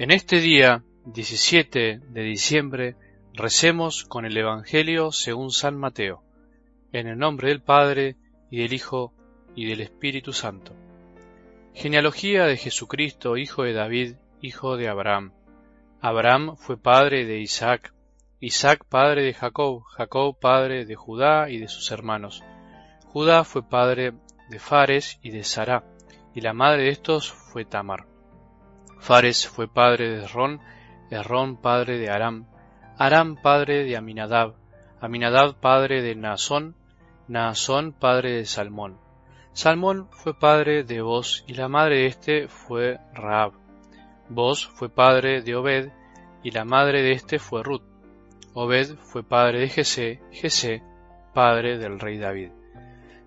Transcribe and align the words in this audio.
En 0.00 0.10
este 0.10 0.40
día, 0.40 0.82
17 1.04 2.00
de 2.08 2.22
diciembre, 2.22 2.96
recemos 3.34 4.04
con 4.04 4.24
el 4.24 4.34
Evangelio 4.34 5.12
según 5.12 5.50
San 5.50 5.76
Mateo, 5.76 6.22
en 6.90 7.06
el 7.06 7.18
nombre 7.18 7.50
del 7.50 7.60
Padre, 7.60 8.16
y 8.50 8.62
del 8.62 8.72
Hijo, 8.72 9.12
y 9.54 9.66
del 9.66 9.82
Espíritu 9.82 10.32
Santo. 10.32 10.74
Genealogía 11.74 12.46
de 12.46 12.56
Jesucristo, 12.56 13.36
hijo 13.36 13.64
de 13.64 13.74
David, 13.74 14.14
hijo 14.40 14.78
de 14.78 14.88
Abraham. 14.88 15.34
Abraham 16.00 16.56
fue 16.56 16.78
padre 16.78 17.26
de 17.26 17.40
Isaac, 17.40 17.92
Isaac 18.40 18.86
padre 18.88 19.22
de 19.22 19.34
Jacob, 19.34 19.82
Jacob 19.82 20.34
padre 20.40 20.86
de 20.86 20.94
Judá 20.94 21.50
y 21.50 21.58
de 21.58 21.68
sus 21.68 21.90
hermanos. 21.90 22.42
Judá 23.04 23.44
fue 23.44 23.68
padre 23.68 24.14
de 24.48 24.58
Fares 24.60 25.18
y 25.22 25.28
de 25.28 25.44
Sará, 25.44 25.84
y 26.34 26.40
la 26.40 26.54
madre 26.54 26.84
de 26.84 26.88
estos 26.88 27.30
fue 27.30 27.66
Tamar. 27.66 28.09
Fares 29.00 29.48
fue 29.48 29.66
padre 29.66 30.10
de 30.10 30.24
Esrón, 30.24 30.60
Esrón 31.10 31.56
padre 31.56 31.98
de 31.98 32.10
Aram, 32.10 32.46
Aram 32.98 33.36
padre 33.36 33.84
de 33.84 33.96
Aminadab, 33.96 34.54
Aminadab 35.00 35.58
padre 35.58 36.02
de 36.02 36.14
Naasón, 36.14 36.76
Naasón 37.26 37.92
padre 37.92 38.32
de 38.32 38.44
Salmón. 38.44 38.98
Salmón 39.52 40.08
fue 40.10 40.38
padre 40.38 40.84
de 40.84 41.00
Boz, 41.00 41.44
y 41.46 41.54
la 41.54 41.68
madre 41.68 41.96
de 41.96 42.06
éste 42.06 42.48
fue 42.48 43.00
Raab. 43.14 43.52
Boz 44.28 44.68
fue 44.68 44.90
padre 44.90 45.42
de 45.42 45.56
Obed, 45.56 45.90
y 46.44 46.50
la 46.50 46.64
madre 46.64 47.02
de 47.02 47.12
éste 47.12 47.38
fue 47.38 47.62
Ruth. 47.62 47.82
Obed 48.52 48.96
fue 48.96 49.22
padre 49.22 49.60
de 49.60 49.68
Jesé, 49.68 50.20
Jesé 50.30 50.82
padre 51.32 51.78
del 51.78 51.98
rey 51.98 52.18
David. 52.18 52.50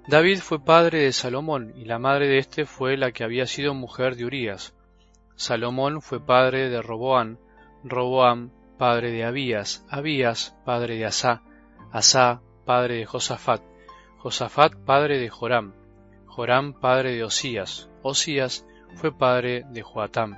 David 0.07 0.39
fue 0.39 0.63
padre 0.63 0.99
de 0.99 1.13
Salomón, 1.13 1.73
y 1.75 1.85
la 1.85 1.97
madre 1.97 2.27
de 2.27 2.37
éste 2.37 2.65
fue 2.65 2.95
la 2.95 3.11
que 3.11 3.23
había 3.23 3.47
sido 3.47 3.73
mujer 3.73 4.15
de 4.15 4.25
Urías. 4.25 4.75
Salomón 5.35 6.01
fue 6.01 6.19
padre 6.19 6.69
de 6.69 6.81
Roboam, 6.81 7.37
Roboam 7.83 8.51
padre 8.77 9.11
de 9.11 9.23
Abías, 9.23 9.85
Abías 9.89 10.55
padre 10.65 10.97
de 10.97 11.05
Asá, 11.05 11.41
Asá 11.91 12.41
padre 12.65 12.97
de 12.97 13.05
Josafat, 13.05 13.61
Josafat 14.17 14.75
padre 14.75 15.19
de 15.19 15.29
Joram, 15.29 15.73
Joram 16.27 16.73
padre 16.73 17.15
de 17.15 17.23
Osías, 17.23 17.89
Osías 18.01 18.65
fue 18.95 19.11
padre 19.11 19.65
de 19.69 19.81
Joatam, 19.81 20.37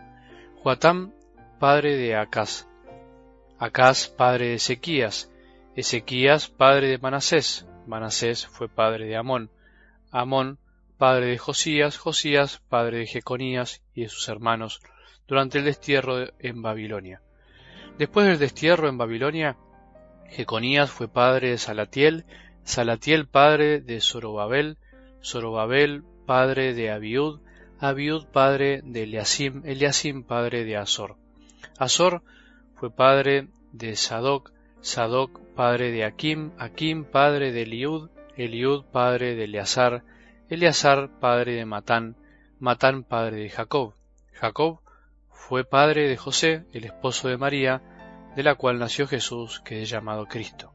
Joatam 0.63 1.13
padre 1.59 1.97
de 1.97 2.15
Acaz, 2.15 2.67
Acaz 3.59 4.07
padre 4.07 4.47
de 4.47 4.53
Ezequías, 4.55 5.31
Ezequías 5.75 6.47
padre 6.49 6.87
de 6.87 6.97
Manasés, 6.97 7.67
Manasés 7.85 8.47
fue 8.47 8.69
padre 8.69 9.05
de 9.05 9.17
Amón, 9.17 9.49
Amón 10.11 10.57
padre 10.97 11.27
de 11.27 11.37
Josías, 11.37 11.97
Josías 11.97 12.61
padre 12.69 12.99
de 12.99 13.07
Jeconías 13.07 13.81
y 13.93 14.03
de 14.03 14.09
sus 14.09 14.27
hermanos, 14.29 14.81
durante 15.27 15.59
el 15.59 15.65
destierro 15.65 16.27
en 16.39 16.61
Babilonia. 16.61 17.21
Después 17.97 18.27
del 18.27 18.39
destierro 18.39 18.89
en 18.89 18.97
Babilonia, 18.97 19.57
Jeconías 20.29 20.91
fue 20.91 21.07
padre 21.07 21.51
de 21.51 21.57
Salatiel, 21.57 22.25
Salatiel 22.63 23.27
padre 23.27 23.79
de 23.79 24.01
Zorobabel, 24.01 24.77
Zorobabel 25.23 26.03
padre 26.25 26.73
de 26.73 26.91
Abiud, 26.91 27.39
Abiud 27.79 28.25
padre 28.25 28.81
de 28.83 29.03
Eliasim, 29.03 29.61
Eliasim 29.65 30.23
padre 30.23 30.65
de 30.65 30.77
Azor. 30.77 31.17
Azor 31.77 32.23
fue 32.75 32.89
padre 32.89 33.47
de 33.71 33.95
Sadoc, 33.95 34.51
Sadoc 34.81 35.39
padre 35.55 35.91
de 35.91 36.03
Akim, 36.03 36.51
Akim 36.57 37.05
padre 37.05 37.51
de 37.51 37.63
Eliud, 37.63 38.09
Eliud 38.37 38.83
padre 38.91 39.35
de 39.35 39.45
Eleazar, 39.45 40.03
Eleazar 40.47 41.09
padre 41.19 41.53
de 41.53 41.65
Matán, 41.65 42.15
Matán 42.59 43.03
padre 43.03 43.37
de 43.37 43.49
Jacob, 43.49 43.95
Jacob 44.31 44.79
fue 45.31 45.63
padre 45.63 46.07
de 46.07 46.17
José, 46.17 46.65
el 46.71 46.85
esposo 46.85 47.29
de 47.29 47.37
María, 47.37 47.81
de 48.35 48.43
la 48.43 48.53
cual 48.53 48.77
nació 48.77 49.07
Jesús, 49.07 49.59
que 49.61 49.81
es 49.81 49.89
llamado 49.89 50.27
Cristo. 50.27 50.71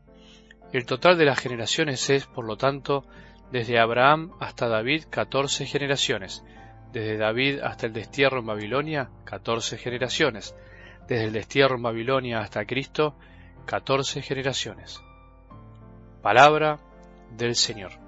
El 0.72 0.86
total 0.86 1.16
de 1.16 1.24
las 1.24 1.38
generaciones 1.38 2.10
es, 2.10 2.26
por 2.26 2.46
lo 2.46 2.56
tanto, 2.56 3.06
desde 3.52 3.78
Abraham 3.78 4.32
hasta 4.40 4.66
David, 4.66 5.04
catorce 5.08 5.66
generaciones, 5.66 6.44
desde 6.92 7.16
David 7.16 7.60
hasta 7.60 7.86
el 7.86 7.92
destierro 7.92 8.40
en 8.40 8.46
Babilonia, 8.46 9.10
catorce 9.22 9.78
generaciones, 9.78 10.56
desde 11.06 11.26
el 11.26 11.32
destierro 11.32 11.76
en 11.76 11.82
Babilonia 11.82 12.40
hasta 12.40 12.64
Cristo, 12.64 13.14
catorce 13.66 14.20
generaciones. 14.20 15.00
Palabra 16.22 16.80
del 17.36 17.54
Señor. 17.54 17.99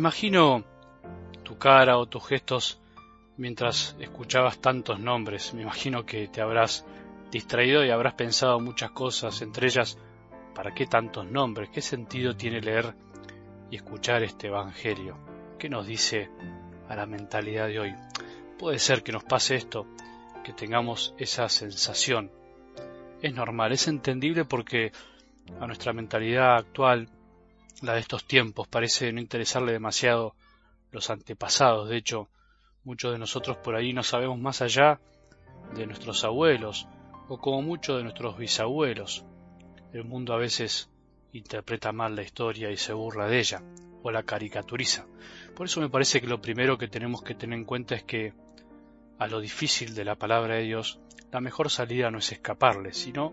Imagino 0.00 0.64
tu 1.42 1.58
cara 1.58 1.98
o 1.98 2.06
tus 2.06 2.26
gestos 2.26 2.80
mientras 3.36 3.94
escuchabas 4.00 4.58
tantos 4.58 4.98
nombres. 4.98 5.52
Me 5.52 5.60
imagino 5.60 6.06
que 6.06 6.26
te 6.26 6.40
habrás 6.40 6.86
distraído 7.30 7.84
y 7.84 7.90
habrás 7.90 8.14
pensado 8.14 8.58
muchas 8.60 8.92
cosas, 8.92 9.42
entre 9.42 9.66
ellas 9.66 9.98
¿Para 10.54 10.72
qué 10.72 10.86
tantos 10.86 11.26
nombres? 11.26 11.68
¿Qué 11.68 11.82
sentido 11.82 12.34
tiene 12.34 12.62
leer 12.62 12.94
y 13.70 13.76
escuchar 13.76 14.22
este 14.22 14.46
Evangelio? 14.46 15.18
¿Qué 15.58 15.68
nos 15.68 15.86
dice 15.86 16.30
a 16.88 16.96
la 16.96 17.04
mentalidad 17.04 17.66
de 17.66 17.80
hoy? 17.80 17.94
Puede 18.58 18.78
ser 18.78 19.02
que 19.02 19.12
nos 19.12 19.24
pase 19.24 19.56
esto, 19.56 19.86
que 20.42 20.54
tengamos 20.54 21.14
esa 21.18 21.46
sensación. 21.50 22.30
Es 23.20 23.34
normal, 23.34 23.72
es 23.72 23.86
entendible 23.86 24.46
porque 24.46 24.92
a 25.60 25.66
nuestra 25.66 25.92
mentalidad 25.92 26.56
actual, 26.56 27.10
la 27.82 27.94
de 27.94 28.00
estos 28.00 28.24
tiempos, 28.24 28.68
parece 28.68 29.12
no 29.12 29.20
interesarle 29.20 29.72
demasiado 29.72 30.34
los 30.92 31.10
antepasados. 31.10 31.88
De 31.88 31.96
hecho, 31.96 32.28
muchos 32.84 33.12
de 33.12 33.18
nosotros 33.18 33.56
por 33.58 33.74
ahí 33.74 33.92
no 33.92 34.02
sabemos 34.02 34.38
más 34.38 34.62
allá 34.62 35.00
de 35.74 35.86
nuestros 35.86 36.24
abuelos, 36.24 36.86
o 37.28 37.38
como 37.38 37.62
mucho 37.62 37.96
de 37.96 38.02
nuestros 38.02 38.36
bisabuelos. 38.36 39.24
El 39.92 40.04
mundo 40.04 40.34
a 40.34 40.38
veces 40.38 40.90
interpreta 41.32 41.92
mal 41.92 42.16
la 42.16 42.22
historia 42.22 42.70
y 42.70 42.76
se 42.76 42.92
burla 42.92 43.26
de 43.26 43.38
ella, 43.38 43.62
o 44.02 44.10
la 44.10 44.22
caricaturiza. 44.22 45.06
Por 45.54 45.66
eso 45.66 45.80
me 45.80 45.88
parece 45.88 46.20
que 46.20 46.26
lo 46.26 46.40
primero 46.40 46.78
que 46.78 46.88
tenemos 46.88 47.22
que 47.22 47.34
tener 47.34 47.58
en 47.58 47.64
cuenta 47.64 47.94
es 47.94 48.02
que 48.02 48.34
a 49.18 49.26
lo 49.26 49.40
difícil 49.40 49.94
de 49.94 50.04
la 50.04 50.16
palabra 50.16 50.56
de 50.56 50.62
Dios, 50.62 50.98
la 51.30 51.40
mejor 51.40 51.70
salida 51.70 52.10
no 52.10 52.18
es 52.18 52.32
escaparle, 52.32 52.92
sino 52.92 53.32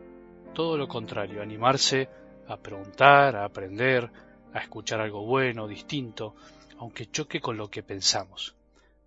todo 0.53 0.77
lo 0.77 0.87
contrario, 0.87 1.41
animarse 1.41 2.09
a 2.47 2.57
preguntar, 2.57 3.35
a 3.35 3.45
aprender, 3.45 4.09
a 4.53 4.59
escuchar 4.59 5.01
algo 5.01 5.25
bueno, 5.25 5.67
distinto, 5.67 6.35
aunque 6.79 7.09
choque 7.09 7.39
con 7.39 7.57
lo 7.57 7.69
que 7.69 7.83
pensamos. 7.83 8.55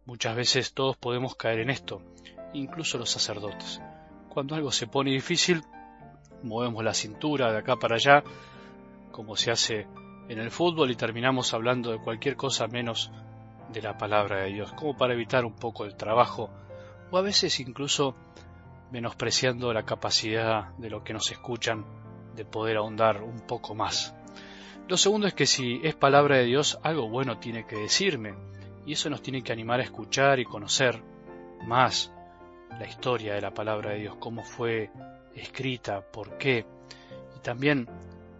Muchas 0.07 0.37
veces 0.37 0.75
todos 0.75 0.97
podemos 0.97 1.37
caer 1.37 1.61
en 1.61 1.71
esto, 1.71 2.03
incluso 2.53 2.99
los 2.99 3.11
sacerdotes. 3.11 3.81
Cuando 4.29 4.55
algo 4.55 4.73
se 4.73 4.87
pone 4.87 5.13
difícil, 5.13 5.63
movemos 6.43 6.85
la 6.85 6.95
cintura 6.95 7.53
de 7.53 7.59
acá 7.59 7.77
para 7.77 7.97
allá, 7.97 8.23
como 9.13 9.37
se 9.37 9.51
hace 9.51 9.87
en 10.29 10.39
el 10.39 10.51
fútbol, 10.51 10.91
y 10.91 10.97
terminamos 10.97 11.55
hablando 11.55 11.91
de 11.91 11.99
cualquier 11.99 12.37
cosa 12.37 12.67
menos 12.67 13.11
de 13.73 13.83
la 13.83 13.97
palabra 13.99 14.43
de 14.43 14.53
Dios, 14.53 14.73
como 14.73 14.97
para 14.97 15.15
evitar 15.15 15.45
un 15.45 15.55
poco 15.55 15.85
el 15.85 15.97
trabajo, 15.97 16.51
o 17.11 17.19
a 17.19 17.23
veces 17.23 17.61
incluso 17.61 18.15
menospreciando 18.91 19.73
la 19.73 19.85
capacidad 19.85 20.75
de 20.77 20.91
lo 20.91 21.05
que 21.05 21.13
nos 21.13 21.31
escuchan 21.31 21.85
de 22.41 22.47
poder 22.47 22.79
ahondar 22.79 23.23
un 23.23 23.41
poco 23.41 23.75
más. 23.75 24.15
Lo 24.89 24.97
segundo 24.97 25.27
es 25.27 25.35
que 25.35 25.45
si 25.45 25.79
es 25.85 25.95
palabra 25.95 26.39
de 26.39 26.47
Dios, 26.47 26.79
algo 26.83 27.07
bueno 27.07 27.39
tiene 27.39 27.67
que 27.67 27.77
decirme, 27.77 28.35
y 28.87 28.95
eso 28.95 29.11
nos 29.11 29.21
tiene 29.21 29.43
que 29.43 29.53
animar 29.53 29.79
a 29.81 29.83
escuchar 29.83 30.41
y 30.41 30.47
conocer 30.47 31.03
más 31.67 32.11
la 32.71 32.87
historia 32.87 33.35
de 33.35 33.43
la 33.43 33.53
palabra 33.53 33.91
de 33.91 33.99
Dios, 33.99 34.17
cómo 34.19 34.43
fue 34.43 34.91
escrita, 35.35 36.01
por 36.01 36.39
qué. 36.39 36.65
Y 37.37 37.41
también, 37.41 37.87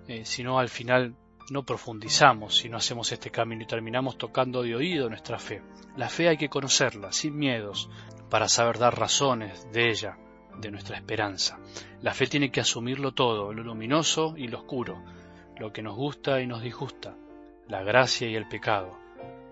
eh, 0.09 0.25
si 0.25 0.43
no 0.43 0.59
al 0.59 0.71
final 0.71 1.15
no 1.51 1.63
profundizamos, 1.63 2.57
si 2.57 2.71
no 2.71 2.79
hacemos 2.79 3.13
este 3.13 3.31
camino 3.31 3.65
y 3.65 3.67
terminamos 3.67 4.17
tocando 4.17 4.63
de 4.63 4.75
oído 4.75 5.11
nuestra 5.11 5.39
fe. 5.39 5.61
La 5.95 6.09
fe 6.09 6.29
hay 6.31 6.39
que 6.39 6.49
conocerla, 6.49 7.13
sin 7.13 7.37
miedos, 7.37 7.91
para 8.31 8.49
saber 8.49 8.79
dar 8.79 8.99
razones 8.99 9.71
de 9.73 9.91
ella, 9.91 10.17
de 10.59 10.71
nuestra 10.71 10.97
esperanza. 10.97 11.59
La 12.03 12.15
fe 12.15 12.27
tiene 12.27 12.51
que 12.51 12.61
asumirlo 12.61 13.13
todo, 13.13 13.53
lo 13.53 13.63
luminoso 13.63 14.35
y 14.37 14.49
lo 14.49 14.59
oscuro, 14.59 15.03
lo 15.59 15.73
que 15.73 15.83
nos 15.83 15.97
gusta 15.97 16.41
y 16.41 16.47
nos 16.47 16.63
disgusta, 16.63 17.15
la 17.69 17.83
gracia 17.83 18.29
y 18.29 18.35
el 18.35 18.49
pecado, 18.49 18.99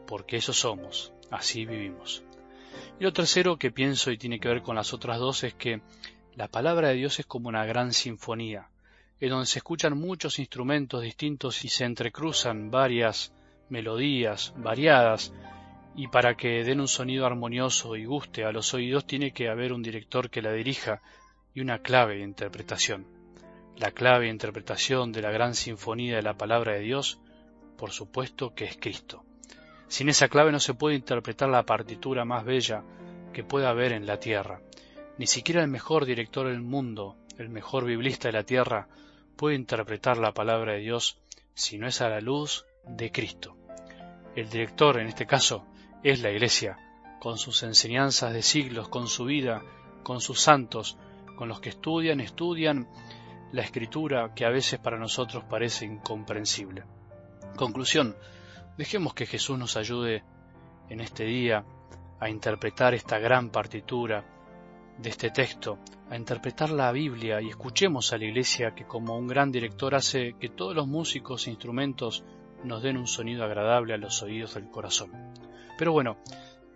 porque 0.07 0.37
eso 0.37 0.53
somos, 0.53 1.13
así 1.31 1.67
vivimos. 1.67 2.23
Y 2.99 3.05
lo 3.05 3.13
tercero 3.13 3.59
que 3.59 3.71
pienso 3.71 4.11
y 4.11 4.19
tiene 4.19 4.41
que 4.41 4.49
ver 4.49 4.63
con 4.63 4.77
las 4.77 4.93
otras 4.93 5.19
dos 5.19 5.45
es 5.45 5.55
que 5.55 5.81
la 6.35 6.49
palabra 6.49 6.89
de 6.89 6.95
Dios 6.95 7.19
es 7.19 7.27
como 7.27 7.49
una 7.49 7.65
gran 7.65 7.93
sinfonía, 7.93 8.69
en 9.21 9.31
donde 9.31 9.47
se 9.47 9.59
escuchan 9.59 9.99
muchos 9.99 10.39
instrumentos 10.39 11.03
distintos 11.03 11.65
y 11.65 11.69
se 11.69 11.85
entrecruzan 11.85 12.71
varias 12.71 13.33
melodías 13.69 14.55
variadas, 14.57 15.33
y 15.99 16.07
para 16.07 16.37
que 16.37 16.63
den 16.63 16.81
un 16.81 16.87
sonido 16.87 17.27
armonioso 17.27 17.97
y 17.97 18.05
guste 18.05 18.45
a 18.45 18.53
los 18.53 18.73
oídos 18.73 19.05
tiene 19.05 19.33
que 19.33 19.49
haber 19.49 19.73
un 19.73 19.83
director 19.83 20.31
que 20.31 20.43
la 20.43 20.53
dirija 20.53 21.03
y 21.53 21.61
una 21.61 21.81
clave 21.81 22.19
de 22.19 22.23
interpretación. 22.23 23.05
la 23.77 23.91
clave 23.91 24.27
e 24.27 24.31
interpretación 24.31 25.11
de 25.11 25.23
la 25.23 25.33
gran 25.33 25.57
sinfonía 25.57 26.15
de 26.15 26.23
la 26.23 26.39
palabra 26.39 26.75
de 26.75 26.81
Dios, 26.81 27.19
por 27.77 27.91
supuesto 27.91 28.55
que 28.55 28.65
es 28.67 28.77
Cristo. 28.77 29.25
Sin 29.89 30.09
esa 30.09 30.29
clave 30.29 30.53
no 30.53 30.61
se 30.61 30.75
puede 30.75 30.95
interpretar 30.95 31.49
la 31.49 31.67
partitura 31.67 32.25
más 32.25 32.45
bella 32.45 32.85
que 33.33 33.43
pueda 33.43 33.71
haber 33.71 33.91
en 33.91 34.07
la 34.07 34.21
tierra. 34.21 34.61
Ni 35.19 35.27
siquiera 35.27 35.63
el 35.63 35.69
mejor 35.69 36.07
director 36.07 36.47
del 36.47 36.63
mundo, 36.63 37.17
el 37.39 37.49
mejor 37.49 37.85
biblista 37.85 38.29
de 38.29 38.35
la 38.35 38.45
tierra, 38.45 38.87
puede 39.37 39.57
interpretar 39.57 40.17
la 40.17 40.33
palabra 40.33 40.75
de 40.75 40.79
Dios 40.79 41.19
si 41.55 41.77
no 41.77 41.89
es 41.89 42.01
a 42.01 42.09
la 42.09 42.21
luz 42.21 42.67
de 42.87 43.11
Cristo. 43.11 43.57
El 44.37 44.49
director, 44.49 45.01
en 45.01 45.09
este 45.09 45.27
caso, 45.27 45.67
es 46.03 46.23
la 46.23 46.31
Iglesia, 46.31 46.79
con 47.21 47.39
sus 47.39 47.63
enseñanzas 47.63 48.33
de 48.33 48.43
siglos, 48.43 48.89
con 48.89 49.09
su 49.09 49.25
vida, 49.25 49.63
con 50.03 50.21
sus 50.21 50.41
santos, 50.41 50.97
con 51.37 51.49
los 51.49 51.61
que 51.61 51.71
estudian, 51.71 52.21
estudian 52.21 52.89
la 53.53 53.63
escritura 53.63 54.35
que 54.35 54.45
a 54.45 54.51
veces 54.51 54.79
para 54.79 54.99
nosotros 54.99 55.45
parece 55.45 55.87
incomprensible. 55.87 56.85
Conclusión, 57.57 58.17
dejemos 58.77 59.15
que 59.15 59.27
Jesús 59.27 59.59
nos 59.59 59.77
ayude 59.77 60.23
en 60.89 61.01
este 61.01 61.25
día 61.25 61.65
a 62.21 62.29
interpretar 62.29 62.95
esta 62.95 63.19
gran 63.19 63.51
partitura 63.51 64.25
de 64.99 65.11
este 65.11 65.31
texto, 65.31 65.79
a 66.11 66.17
interpretar 66.17 66.71
la 66.71 66.91
Biblia 66.93 67.41
y 67.41 67.49
escuchemos 67.49 68.13
a 68.13 68.19
la 68.19 68.25
Iglesia 68.25 68.75
que 68.75 68.87
como 68.87 69.17
un 69.17 69.29
gran 69.29 69.53
director 69.53 69.95
hace 69.95 70.35
que 70.41 70.49
todos 70.49 70.75
los 70.75 70.87
músicos 70.87 71.47
e 71.47 71.51
instrumentos 71.51 72.25
nos 72.65 72.83
den 72.83 72.97
un 72.97 73.07
sonido 73.07 73.45
agradable 73.45 73.95
a 73.95 73.99
los 73.99 74.23
oídos 74.23 74.55
del 74.55 74.69
corazón. 74.69 75.13
Pero 75.79 75.93
bueno, 75.93 76.19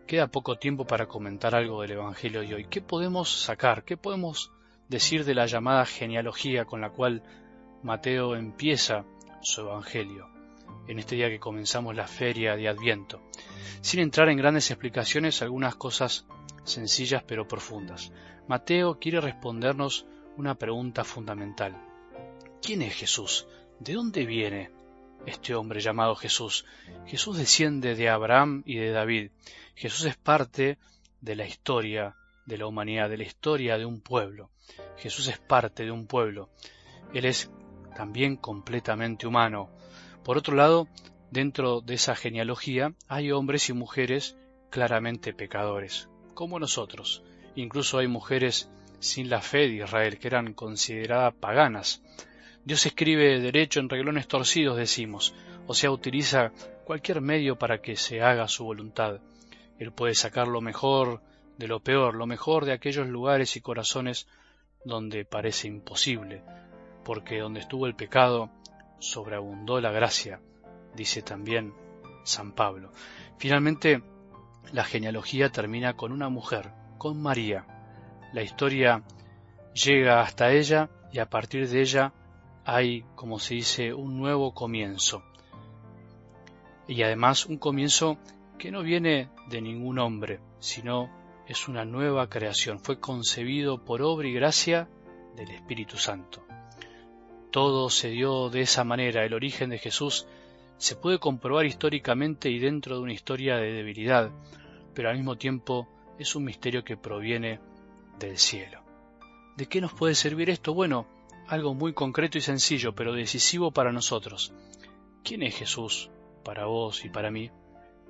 queda 0.07 0.29
poco 0.29 0.57
tiempo 0.57 0.87
para 0.87 1.07
comentar 1.07 1.55
algo 1.55 1.83
del 1.83 1.93
Evangelio 1.93 2.41
de 2.41 2.55
hoy. 2.55 2.67
¿Qué 2.71 2.81
podemos 2.81 3.43
sacar? 3.43 3.85
¿Qué 3.85 3.99
podemos 3.99 4.53
decir 4.89 5.27
de 5.27 5.35
la 5.35 5.45
llamada 5.47 5.85
genealogía 5.85 6.65
con 6.65 6.81
la 6.81 6.91
cual 6.91 7.23
Mateo 7.83 8.35
empieza 8.35 9.05
su 9.43 9.61
Evangelio? 9.61 10.33
en 10.89 10.99
este 10.99 11.17
día 11.17 11.29
que 11.29 11.39
comenzamos 11.39 11.95
la 11.95 12.07
feria 12.07 12.57
de 12.57 12.69
Adviento, 12.69 13.21
sin 13.81 14.01
entrar 14.01 14.29
en 14.29 14.37
grandes 14.37 14.71
explicaciones, 14.71 15.43
algunas 15.43 15.77
cosas 15.77 16.27
sencillas 16.65 17.23
pero 17.27 17.47
profundas. 17.47 18.13
Mateo 18.49 18.99
quiere 18.99 19.21
respondernos 19.21 20.07
una 20.37 20.57
pregunta 20.57 21.05
fundamental. 21.05 21.77
¿Quién 22.61 22.83
es 22.83 22.95
Jesús? 22.95 23.47
¿De 23.79 23.95
dónde 23.95 24.27
viene 24.27 24.71
este 25.27 25.55
hombre 25.55 25.81
llamado 25.81 26.15
Jesús? 26.15 26.65
Jesús 27.07 27.39
desciende 27.39 27.95
de 27.95 28.09
Abraham 28.09 28.63
y 28.67 28.77
de 28.77 28.91
David. 28.91 29.31
Jesús 29.75 30.05
es 30.07 30.17
parte 30.17 30.79
de 31.21 31.37
la 31.37 31.47
historia 31.47 32.17
de 32.47 32.59
la 32.59 32.67
humanidad, 32.67 33.09
de 33.09 33.19
la 33.19 33.25
historia 33.25 33.79
de 33.79 33.87
un 33.87 34.01
pueblo. 34.01 34.51
Jesús 34.97 35.29
es 35.29 35.39
parte 35.39 35.85
de 35.85 35.91
un 35.91 36.07
pueblo. 36.07 36.51
Él 37.13 37.25
es 37.25 37.51
también 37.95 38.37
completamente 38.37 39.27
humano. 39.27 39.71
Por 40.25 40.39
otro 40.39 40.57
lado, 40.57 40.89
dentro 41.31 41.81
de 41.81 41.95
esa 41.95 42.15
genealogía 42.15 42.95
hay 43.09 43.33
hombres 43.33 43.69
y 43.69 43.73
mujeres 43.73 44.37
claramente 44.71 45.35
pecadores, 45.35 46.09
como 46.35 46.59
nosotros. 46.59 47.23
Incluso 47.55 47.99
hay 47.99 48.09
mujeres 48.09 48.71
sin 49.01 49.29
la 49.29 49.41
fe 49.41 49.69
de 49.69 49.85
Israel, 49.85 50.19
que 50.19 50.29
eran 50.29 50.55
consideradas 50.55 51.35
paganas. 51.35 52.03
Dios 52.65 52.87
escribe 52.87 53.41
derecho 53.41 53.81
en 53.81 53.89
reglones 53.89 54.29
torcidos, 54.29 54.77
decimos, 54.77 55.35
o 55.67 55.75
sea, 55.75 55.91
utiliza 55.91 56.53
cualquier 56.85 57.21
medio 57.21 57.59
para 57.59 57.81
que 57.81 57.97
se 57.97 58.23
haga 58.23 58.47
su 58.47 58.65
voluntad. 58.65 59.21
Él 59.79 59.93
puede 59.93 60.15
sacar 60.15 60.47
lo 60.47 60.61
mejor 60.61 61.23
de 61.59 61.67
lo 61.67 61.81
peor, 61.81 62.15
lo 62.15 62.27
mejor 62.27 62.65
de 62.65 62.73
aquellos 62.73 63.09
lugares 63.09 63.57
y 63.57 63.61
corazones 63.61 64.29
donde 64.85 65.25
parece 65.25 65.67
imposible, 65.67 66.43
porque 67.05 67.41
donde 67.41 67.61
estuvo 67.61 67.87
el 67.87 67.97
pecado, 67.97 68.51
sobreabundó 69.01 69.81
la 69.81 69.91
gracia, 69.91 70.41
dice 70.95 71.23
también 71.23 71.75
San 72.25 72.53
Pablo. 72.53 72.93
Finalmente, 73.39 74.03
la 74.73 74.85
genealogía 74.85 75.51
termina 75.51 75.97
con 75.97 76.13
una 76.13 76.29
mujer, 76.29 76.71
con 76.99 77.21
María. 77.21 77.67
La 78.33 78.43
historia 78.43 79.03
llega 79.75 80.21
hasta 80.21 80.53
ella 80.53 80.91
y 81.13 81.19
a 81.19 81.29
partir 81.29 81.69
de 81.69 81.81
ella 81.81 82.13
hay, 82.65 83.05
como 83.15 83.39
se 83.39 83.55
dice, 83.55 83.93
un 83.93 84.19
nuevo 84.19 84.55
comienzo. 84.55 85.23
Y 86.87 87.03
además 87.03 87.47
un 87.47 87.59
comienzo 87.59 88.19
que 88.59 88.71
no 88.71 88.83
viene 88.83 89.29
de 89.49 89.61
ningún 89.61 89.99
hombre, 89.99 90.41
sino 90.59 91.11
es 91.47 91.69
una 91.69 91.85
nueva 91.85 92.29
creación. 92.29 92.79
Fue 92.79 93.01
concebido 93.01 93.85
por 93.85 94.03
obra 94.03 94.29
y 94.29 94.33
gracia 94.33 94.89
del 95.37 95.51
Espíritu 95.51 95.97
Santo. 95.97 96.45
Todo 97.51 97.91
se 97.91 98.09
dio 98.09 98.49
de 98.49 98.63
esa 98.63 98.85
manera. 98.85 99.25
El 99.25 99.35
origen 99.35 99.71
de 99.71 99.79
Jesús 99.79 100.27
se 100.79 100.97
puede 100.97 101.19
comprobar 101.19 101.67
históricamente 101.67 102.51
y 102.51 102.59
dentro 102.59 102.97
de 102.97 103.03
una 103.03 103.13
historia 103.13 103.57
de 103.57 103.73
debilidad, 103.73 104.31
pero 104.95 105.11
al 105.11 105.17
mismo 105.17 105.37
tiempo 105.37 105.89
es 106.19 106.35
un 106.35 106.45
misterio 106.45 106.85
que 106.85 106.97
proviene 106.97 107.61
del 108.19 108.39
cielo. 108.39 108.83
¿De 109.57 109.67
qué 109.67 109.81
nos 109.81 109.93
puede 109.93 110.15
servir 110.15 110.49
esto? 110.51 110.73
Bueno, 110.73 111.07
algo 111.49 111.75
muy 111.75 111.93
concreto 111.93 112.39
y 112.39 112.41
sencillo, 112.41 112.95
pero 112.95 113.13
decisivo 113.13 113.71
para 113.71 113.93
nosotros. 113.93 114.53
¿Quién 115.25 115.43
es 115.43 115.57
Jesús 115.57 116.11
para 116.45 116.67
vos 116.67 117.05
y 117.05 117.09
para 117.09 117.31
mí? 117.31 117.51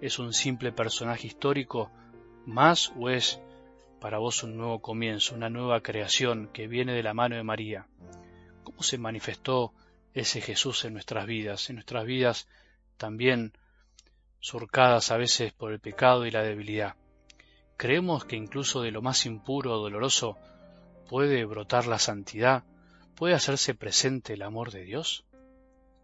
¿Es 0.01 0.19
un 0.19 0.33
simple 0.33 0.73
personaje 0.73 1.27
histórico 1.27 1.91
más 2.47 2.93
o 2.99 3.11
es 3.11 3.41
para 4.01 4.19
vos 4.19 4.43
un 4.43 4.57
nuevo 4.57 4.81
comienzo, 4.81 5.35
una 5.35 5.49
nueva 5.49 5.81
creación 5.81 6.49
que 6.53 6.67
viene 6.67 6.93
de 6.93 7.03
la 7.03 7.15
mano 7.15 7.37
de 7.37 7.43
María? 7.43 7.87
¿Cómo 8.65 8.83
se 8.83 8.99
manifestó 8.99 9.73
ese 10.15 10.41
Jesús 10.41 10.85
en 10.85 10.95
nuestras 10.95 11.27
vidas? 11.27 11.71
En 11.71 11.77
nuestras 11.77 12.05
vidas 12.05 12.49
también 12.97 13.53
surcadas 14.41 15.11
a 15.11 15.17
veces 15.17 15.53
por 15.53 15.73
el 15.73 15.81
pecado 15.81 16.27
y 16.27 16.31
la 16.31 16.43
debilidad. 16.43 16.97
¿Creemos 17.77 18.25
que 18.25 18.37
incluso 18.37 18.83
de 18.83 18.91
lo 18.91 19.03
más 19.03 19.27
impuro 19.27 19.73
o 19.73 19.83
doloroso 19.83 20.37
puede 21.09 21.45
brotar 21.45 21.87
la 21.87 21.99
santidad? 21.99 22.65
¿Puede 23.17 23.35
hacerse 23.35 23.75
presente 23.75 24.35
el 24.35 24.43
amor 24.43 24.73
de 24.73 24.85
Dios? 24.85 25.25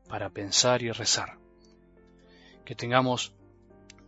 Para 0.09 0.31
pensar 0.31 0.83
y 0.83 0.91
rezar. 0.91 1.39
Que 2.65 2.75
tengamos 2.75 3.35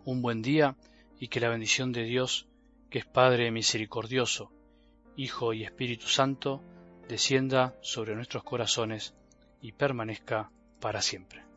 un 0.05 0.23
buen 0.23 0.43
día 0.43 0.77
y 1.19 1.29
que 1.29 1.41
la 1.41 1.49
bendición 1.49 1.93
de 1.93 2.05
Dios, 2.05 2.49
que 2.91 3.01
es 3.01 3.07
Padre 3.07 3.51
misericordioso, 3.51 4.53
Hijo 5.17 5.53
y 5.53 5.65
Espíritu 5.65 6.07
Santo, 6.07 6.63
descienda 7.09 7.75
sobre 7.83 8.15
nuestros 8.15 8.45
corazones 8.45 9.15
y 9.61 9.73
permanezca 9.73 10.51
para 10.81 11.03
siempre. 11.03 11.50